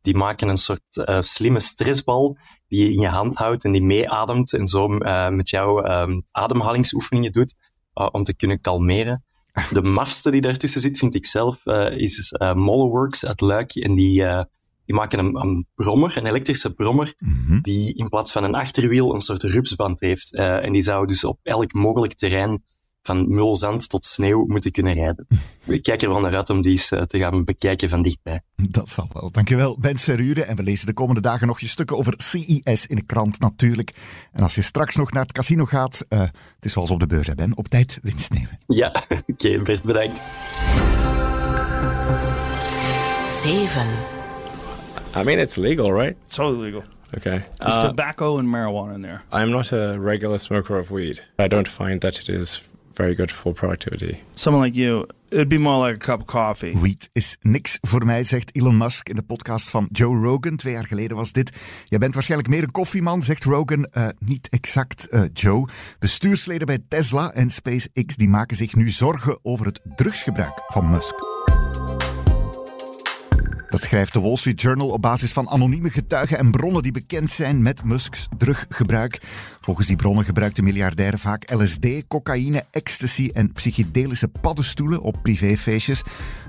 Die 0.00 0.16
maken 0.16 0.48
een 0.48 0.58
soort 0.58 0.82
slimme 1.20 1.60
stressbal 1.60 2.38
die 2.66 2.84
je 2.84 2.92
in 2.92 3.00
je 3.00 3.08
hand 3.08 3.36
houdt 3.36 3.64
en 3.64 3.72
die 3.72 3.82
meeademt 3.82 4.52
en 4.52 4.66
zo 4.66 4.88
met 5.30 5.48
jou 5.48 5.90
um, 5.90 6.22
ademhalingsoefeningen 6.30 7.32
doet 7.32 7.54
om 7.92 8.24
te 8.24 8.36
kunnen 8.36 8.60
kalmeren. 8.60 9.24
De 9.72 9.82
mafste 9.82 10.30
die 10.30 10.40
daartussen 10.40 10.80
zit, 10.80 10.98
vind 10.98 11.14
ik 11.14 11.26
zelf, 11.26 11.60
uh, 11.64 11.90
is 11.90 12.32
uh, 12.32 12.54
Moleworks 12.54 13.26
uit 13.26 13.40
Luik. 13.40 13.74
En 13.74 13.94
die, 13.94 14.20
uh, 14.20 14.42
die 14.84 14.94
maken 14.94 15.18
een, 15.18 15.36
een, 15.36 15.66
brommer, 15.74 16.16
een 16.16 16.26
elektrische 16.26 16.74
brommer, 16.74 17.14
mm 17.18 17.44
-hmm. 17.46 17.62
die 17.62 17.94
in 17.94 18.08
plaats 18.08 18.32
van 18.32 18.44
een 18.44 18.54
achterwiel 18.54 19.14
een 19.14 19.20
soort 19.20 19.42
rupsband 19.42 20.00
heeft. 20.00 20.34
en 20.34 20.72
die 20.72 20.82
zou 20.82 21.06
dus 21.06 21.24
op 21.24 21.38
elk 21.42 21.72
mogelijk 21.72 22.14
terrein 22.14 22.62
van 23.08 23.34
mulzand 23.34 23.88
tot 23.88 24.04
sneeuw 24.04 24.44
moeten 24.46 24.70
kunnen 24.70 24.94
rijden. 24.94 25.26
Ik 25.66 25.82
kijk 25.82 26.02
er 26.02 26.08
wel 26.08 26.20
naar 26.20 26.36
uit 26.36 26.50
om 26.50 26.62
die 26.62 26.72
eens 26.72 26.88
te 26.88 27.18
gaan 27.18 27.44
bekijken 27.44 27.88
van 27.88 28.02
dichtbij. 28.02 28.40
Dat 28.56 28.88
zal 28.88 29.08
wel. 29.12 29.30
Dankjewel, 29.30 29.78
Ben 29.78 29.96
Serure. 29.96 30.44
En 30.44 30.56
we 30.56 30.62
lezen 30.62 30.86
de 30.86 30.92
komende 30.92 31.20
dagen 31.20 31.46
nog 31.46 31.60
je 31.60 31.66
stukken 31.66 31.96
over 31.96 32.14
CES 32.16 32.86
in 32.86 32.96
de 32.96 33.02
krant 33.06 33.40
natuurlijk. 33.40 33.92
En 34.32 34.42
als 34.42 34.54
je 34.54 34.62
straks 34.62 34.96
nog 34.96 35.12
naar 35.12 35.22
het 35.22 35.32
casino 35.32 35.64
gaat, 35.64 36.04
uh, 36.08 36.20
het 36.20 36.64
is 36.64 36.72
zoals 36.72 36.90
op 36.90 37.00
de 37.00 37.06
beurs, 37.06 37.26
hè 37.26 37.34
Ben, 37.34 37.56
op 37.56 37.68
tijd 37.68 37.98
winst 38.02 38.30
nemen. 38.30 38.58
Ja, 38.66 38.88
oké, 39.08 39.22
okay, 39.26 39.62
best 39.62 39.84
bedankt. 39.84 40.20
7. 43.28 43.86
I 45.16 45.24
mean, 45.24 45.38
it's 45.38 45.56
legal, 45.56 45.92
right? 45.92 46.16
It's 46.24 46.34
totally 46.34 46.64
legal. 46.64 46.82
Okay. 47.16 47.42
There's 47.58 47.76
uh, 47.76 47.80
tobacco 47.80 48.38
and 48.38 48.48
marijuana 48.48 48.94
in 48.94 49.00
there. 49.00 49.22
I'm 49.32 49.50
not 49.50 49.72
a 49.72 49.96
regular 49.98 50.38
smoker 50.38 50.78
of 50.78 50.90
weed. 50.90 51.20
I 51.38 51.48
don't 51.48 51.68
find 51.68 52.00
that 52.00 52.18
it 52.18 52.28
is 52.28 52.60
very 52.98 53.14
good 53.14 53.30
for 53.30 53.52
productivity. 53.52 54.18
Someone 54.34 54.64
like 54.64 54.80
you, 54.80 55.06
it'd 55.30 55.48
be 55.48 55.58
more 55.58 55.86
like 55.86 56.04
a 56.04 56.06
cup 56.06 56.20
of 56.20 56.26
coffee. 56.26 56.78
Weed 56.80 57.10
is 57.12 57.36
niks 57.40 57.78
voor 57.80 58.04
mij, 58.04 58.22
zegt 58.22 58.54
Elon 58.54 58.76
Musk 58.76 59.08
in 59.08 59.16
de 59.16 59.22
podcast 59.22 59.70
van 59.70 59.88
Joe 59.92 60.16
Rogan. 60.22 60.56
Twee 60.56 60.72
jaar 60.72 60.86
geleden 60.86 61.16
was 61.16 61.32
dit. 61.32 61.52
Jij 61.84 61.98
bent 61.98 62.14
waarschijnlijk 62.14 62.50
meer 62.50 62.62
een 62.62 62.70
koffieman, 62.70 63.22
zegt 63.22 63.44
Rogan. 63.44 63.88
Uh, 63.92 64.08
niet 64.18 64.48
exact, 64.48 65.08
uh, 65.10 65.22
Joe. 65.32 65.68
Bestuursleden 65.98 66.66
bij 66.66 66.78
Tesla 66.88 67.32
en 67.32 67.50
SpaceX 67.50 68.16
die 68.16 68.28
maken 68.28 68.56
zich 68.56 68.74
nu 68.74 68.90
zorgen 68.90 69.38
over 69.42 69.66
het 69.66 69.80
drugsgebruik 69.96 70.62
van 70.66 70.90
Musk. 70.90 71.37
Dat 73.68 73.82
schrijft 73.82 74.12
de 74.12 74.20
Wall 74.20 74.36
Street 74.36 74.60
Journal 74.60 74.88
op 74.88 75.02
basis 75.02 75.32
van 75.32 75.48
anonieme 75.48 75.90
getuigen 75.90 76.38
en 76.38 76.50
bronnen 76.50 76.82
die 76.82 76.92
bekend 76.92 77.30
zijn 77.30 77.62
met 77.62 77.84
Musks 77.84 78.28
druggebruik. 78.38 79.20
Volgens 79.60 79.86
die 79.86 79.96
bronnen 79.96 80.24
gebruikt 80.24 80.56
de 80.56 80.62
miljardair 80.62 81.18
vaak 81.18 81.52
LSD, 81.52 81.86
cocaïne, 82.08 82.64
ecstasy 82.70 83.30
en 83.32 83.52
psychedelische 83.52 84.28
paddenstoelen 84.28 85.00
op 85.00 85.16
privéfeestjes. 85.22 86.02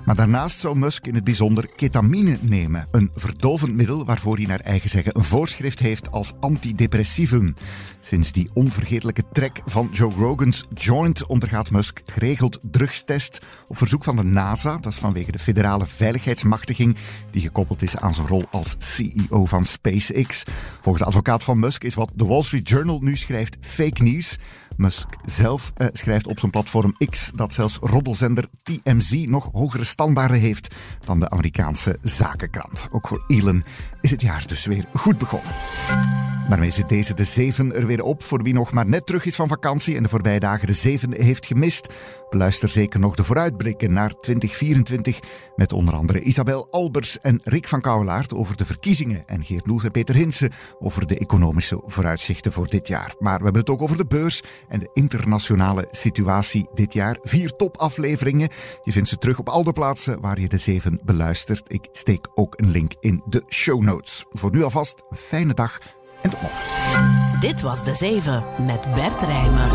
Maar 0.04 0.14
daarnaast 0.14 0.60
zou 0.60 0.78
Musk 0.78 1.06
in 1.06 1.14
het 1.14 1.24
bijzonder 1.24 1.68
ketamine 1.76 2.38
nemen, 2.40 2.88
een 2.90 3.10
verdovend 3.14 3.74
middel 3.74 4.04
waarvoor 4.04 4.36
hij 4.36 4.46
naar 4.46 4.60
eigen 4.60 4.90
zeggen 4.90 5.16
een 5.16 5.24
voorschrift 5.24 5.78
heeft 5.78 6.10
als 6.10 6.32
antidepressivum. 6.40 7.54
Sinds 8.00 8.32
die 8.32 8.50
onvergetelijke 8.54 9.24
trek 9.32 9.62
van 9.66 9.88
Joe 9.92 10.12
Rogan's 10.12 10.64
Joint 10.74 11.26
ondergaat 11.26 11.70
Musk 11.70 12.00
geregeld 12.06 12.58
drugstest 12.62 13.40
op 13.68 13.76
verzoek 13.76 14.04
van 14.04 14.16
de 14.16 14.24
NASA. 14.24 14.76
Dat 14.76 14.92
is 14.92 14.98
vanwege 14.98 15.32
de 15.32 15.38
federale 15.38 15.86
veiligheidsmachtiging 15.86 16.96
die 17.30 17.42
gekoppeld 17.42 17.82
is 17.82 17.96
aan 17.96 18.14
zijn 18.14 18.26
rol 18.26 18.44
als 18.50 18.74
CEO 18.78 19.46
van 19.46 19.64
SpaceX. 19.64 20.42
Volgens 20.80 21.04
de 21.04 21.08
advocaat 21.08 21.44
van 21.44 21.58
Musk 21.58 21.84
is 21.84 21.94
wat 21.94 22.10
de 22.14 22.24
Wall 22.24 22.42
Street 22.42 22.68
Journal 22.68 22.98
nu 23.00 23.16
schrijft 23.16 23.56
fake 23.60 24.02
news. 24.02 24.38
Musk 24.76 25.08
zelf 25.24 25.72
eh, 25.76 25.86
schrijft 25.92 26.26
op 26.26 26.38
zijn 26.38 26.50
platform 26.50 26.94
X 27.10 27.30
dat 27.34 27.54
zelfs 27.54 27.78
roddelzender 27.80 28.48
TMZ 28.62 29.24
nog 29.26 29.48
hogere 29.52 29.84
standaarden 29.84 30.40
heeft 30.40 30.74
dan 31.04 31.20
de 31.20 31.30
Amerikaanse 31.30 31.98
zakenkrant. 32.02 32.88
Ook 32.90 33.08
voor 33.08 33.24
Elon 33.26 33.64
is 34.00 34.10
het 34.10 34.22
jaar 34.22 34.46
dus 34.46 34.64
weer 34.64 34.84
goed 34.92 35.18
begonnen. 35.18 36.29
Daarmee 36.50 36.70
zit 36.70 36.88
deze 36.88 37.14
de 37.14 37.24
zeven 37.24 37.74
er 37.74 37.86
weer 37.86 38.02
op 38.02 38.22
voor 38.22 38.42
wie 38.42 38.54
nog 38.54 38.72
maar 38.72 38.88
net 38.88 39.06
terug 39.06 39.24
is 39.24 39.34
van 39.34 39.48
vakantie 39.48 39.96
en 39.96 40.02
de 40.02 40.08
voorbije 40.08 40.40
dagen 40.40 40.66
de 40.66 40.72
zeven 40.72 41.12
heeft 41.22 41.46
gemist. 41.46 41.88
Beluister 42.30 42.68
zeker 42.68 43.00
nog 43.00 43.14
de 43.14 43.24
vooruitblikken 43.24 43.92
naar 43.92 44.14
2024 44.14 45.18
met 45.56 45.72
onder 45.72 45.94
andere 45.94 46.20
Isabel 46.20 46.68
Albers 46.70 47.20
en 47.20 47.40
Rick 47.44 47.68
van 47.68 47.80
Kouwelaert 47.80 48.34
over 48.34 48.56
de 48.56 48.64
verkiezingen 48.64 49.22
en 49.26 49.44
Geert 49.44 49.66
Noels 49.66 49.84
en 49.84 49.90
Peter 49.90 50.14
Hinsen 50.14 50.52
over 50.78 51.06
de 51.06 51.18
economische 51.18 51.82
vooruitzichten 51.86 52.52
voor 52.52 52.66
dit 52.66 52.88
jaar. 52.88 53.14
Maar 53.18 53.38
we 53.38 53.44
hebben 53.44 53.60
het 53.60 53.70
ook 53.70 53.82
over 53.82 53.96
de 53.96 54.06
beurs 54.06 54.42
en 54.68 54.78
de 54.78 54.90
internationale 54.94 55.88
situatie 55.90 56.68
dit 56.74 56.92
jaar. 56.92 57.18
Vier 57.22 57.50
topafleveringen. 57.50 58.48
Je 58.82 58.92
vindt 58.92 59.08
ze 59.08 59.18
terug 59.18 59.38
op 59.38 59.48
al 59.48 59.64
de 59.64 59.72
plaatsen 59.72 60.20
waar 60.20 60.40
je 60.40 60.48
de 60.48 60.58
zeven 60.58 61.00
beluistert. 61.04 61.72
Ik 61.72 61.88
steek 61.92 62.28
ook 62.34 62.54
een 62.58 62.70
link 62.70 62.92
in 63.00 63.22
de 63.26 63.42
show 63.48 63.82
notes. 63.82 64.24
Voor 64.30 64.50
nu 64.50 64.62
alvast 64.62 65.02
fijne 65.10 65.54
dag 65.54 65.98
en 66.22 66.30
tot 66.30 66.42
morgen. 66.42 67.38
Dit 67.40 67.60
was 67.60 67.84
De 67.84 67.94
Zeven 67.94 68.44
met 68.66 68.94
Bert 68.94 69.22
Rijmen. 69.22 69.68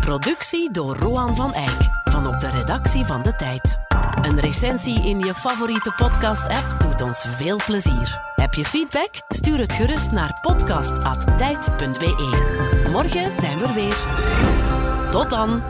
Productie 0.00 0.70
door 0.70 0.96
Roan 0.96 1.36
van 1.36 1.54
Eyck 1.54 1.90
van 2.04 2.26
op 2.26 2.40
de 2.40 2.50
redactie 2.50 3.04
van 3.04 3.22
De 3.22 3.34
Tijd. 3.34 3.78
Een 4.22 4.40
recensie 4.40 5.02
in 5.02 5.18
je 5.18 5.34
favoriete 5.34 5.92
podcast-app 5.96 6.80
doet 6.80 7.00
ons 7.00 7.26
veel 7.28 7.60
plezier. 7.66 8.20
Heb 8.36 8.54
je 8.54 8.64
feedback? 8.64 9.10
Stuur 9.28 9.58
het 9.58 9.72
gerust 9.72 10.10
naar 10.10 10.38
podcast.tijd.be. 10.40 12.86
Morgen 12.90 13.30
zijn 13.40 13.58
we 13.58 13.64
er 13.64 13.74
weer. 13.74 13.96
Tot 15.10 15.30
dan. 15.30 15.62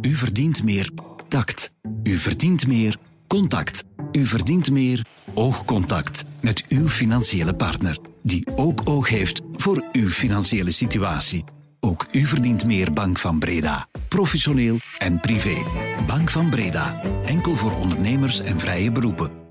U 0.00 0.14
verdient 0.14 0.62
meer 0.62 0.90
tact. 1.28 1.72
U 2.02 2.16
verdient 2.16 2.66
meer 2.66 2.96
contact. 3.28 3.84
U 4.12 4.26
verdient 4.26 4.70
meer 4.70 5.06
oogcontact 5.34 6.24
met 6.40 6.64
uw 6.68 6.88
financiële 6.88 7.54
partner, 7.54 7.98
die 8.22 8.46
ook 8.56 8.80
oog 8.84 9.08
heeft 9.08 9.40
voor 9.56 9.84
uw 9.92 10.08
financiële 10.08 10.70
situatie. 10.70 11.44
Ook 11.80 12.06
u 12.12 12.24
verdient 12.24 12.66
meer 12.66 12.92
Bank 12.92 13.18
van 13.18 13.38
Breda. 13.38 13.88
Professioneel 14.08 14.76
en 14.98 15.20
privé. 15.20 15.62
Bank 16.06 16.30
van 16.30 16.50
Breda. 16.50 17.02
Enkel 17.24 17.56
voor 17.56 17.78
ondernemers 17.78 18.40
en 18.40 18.58
vrije 18.58 18.92
beroepen. 18.92 19.47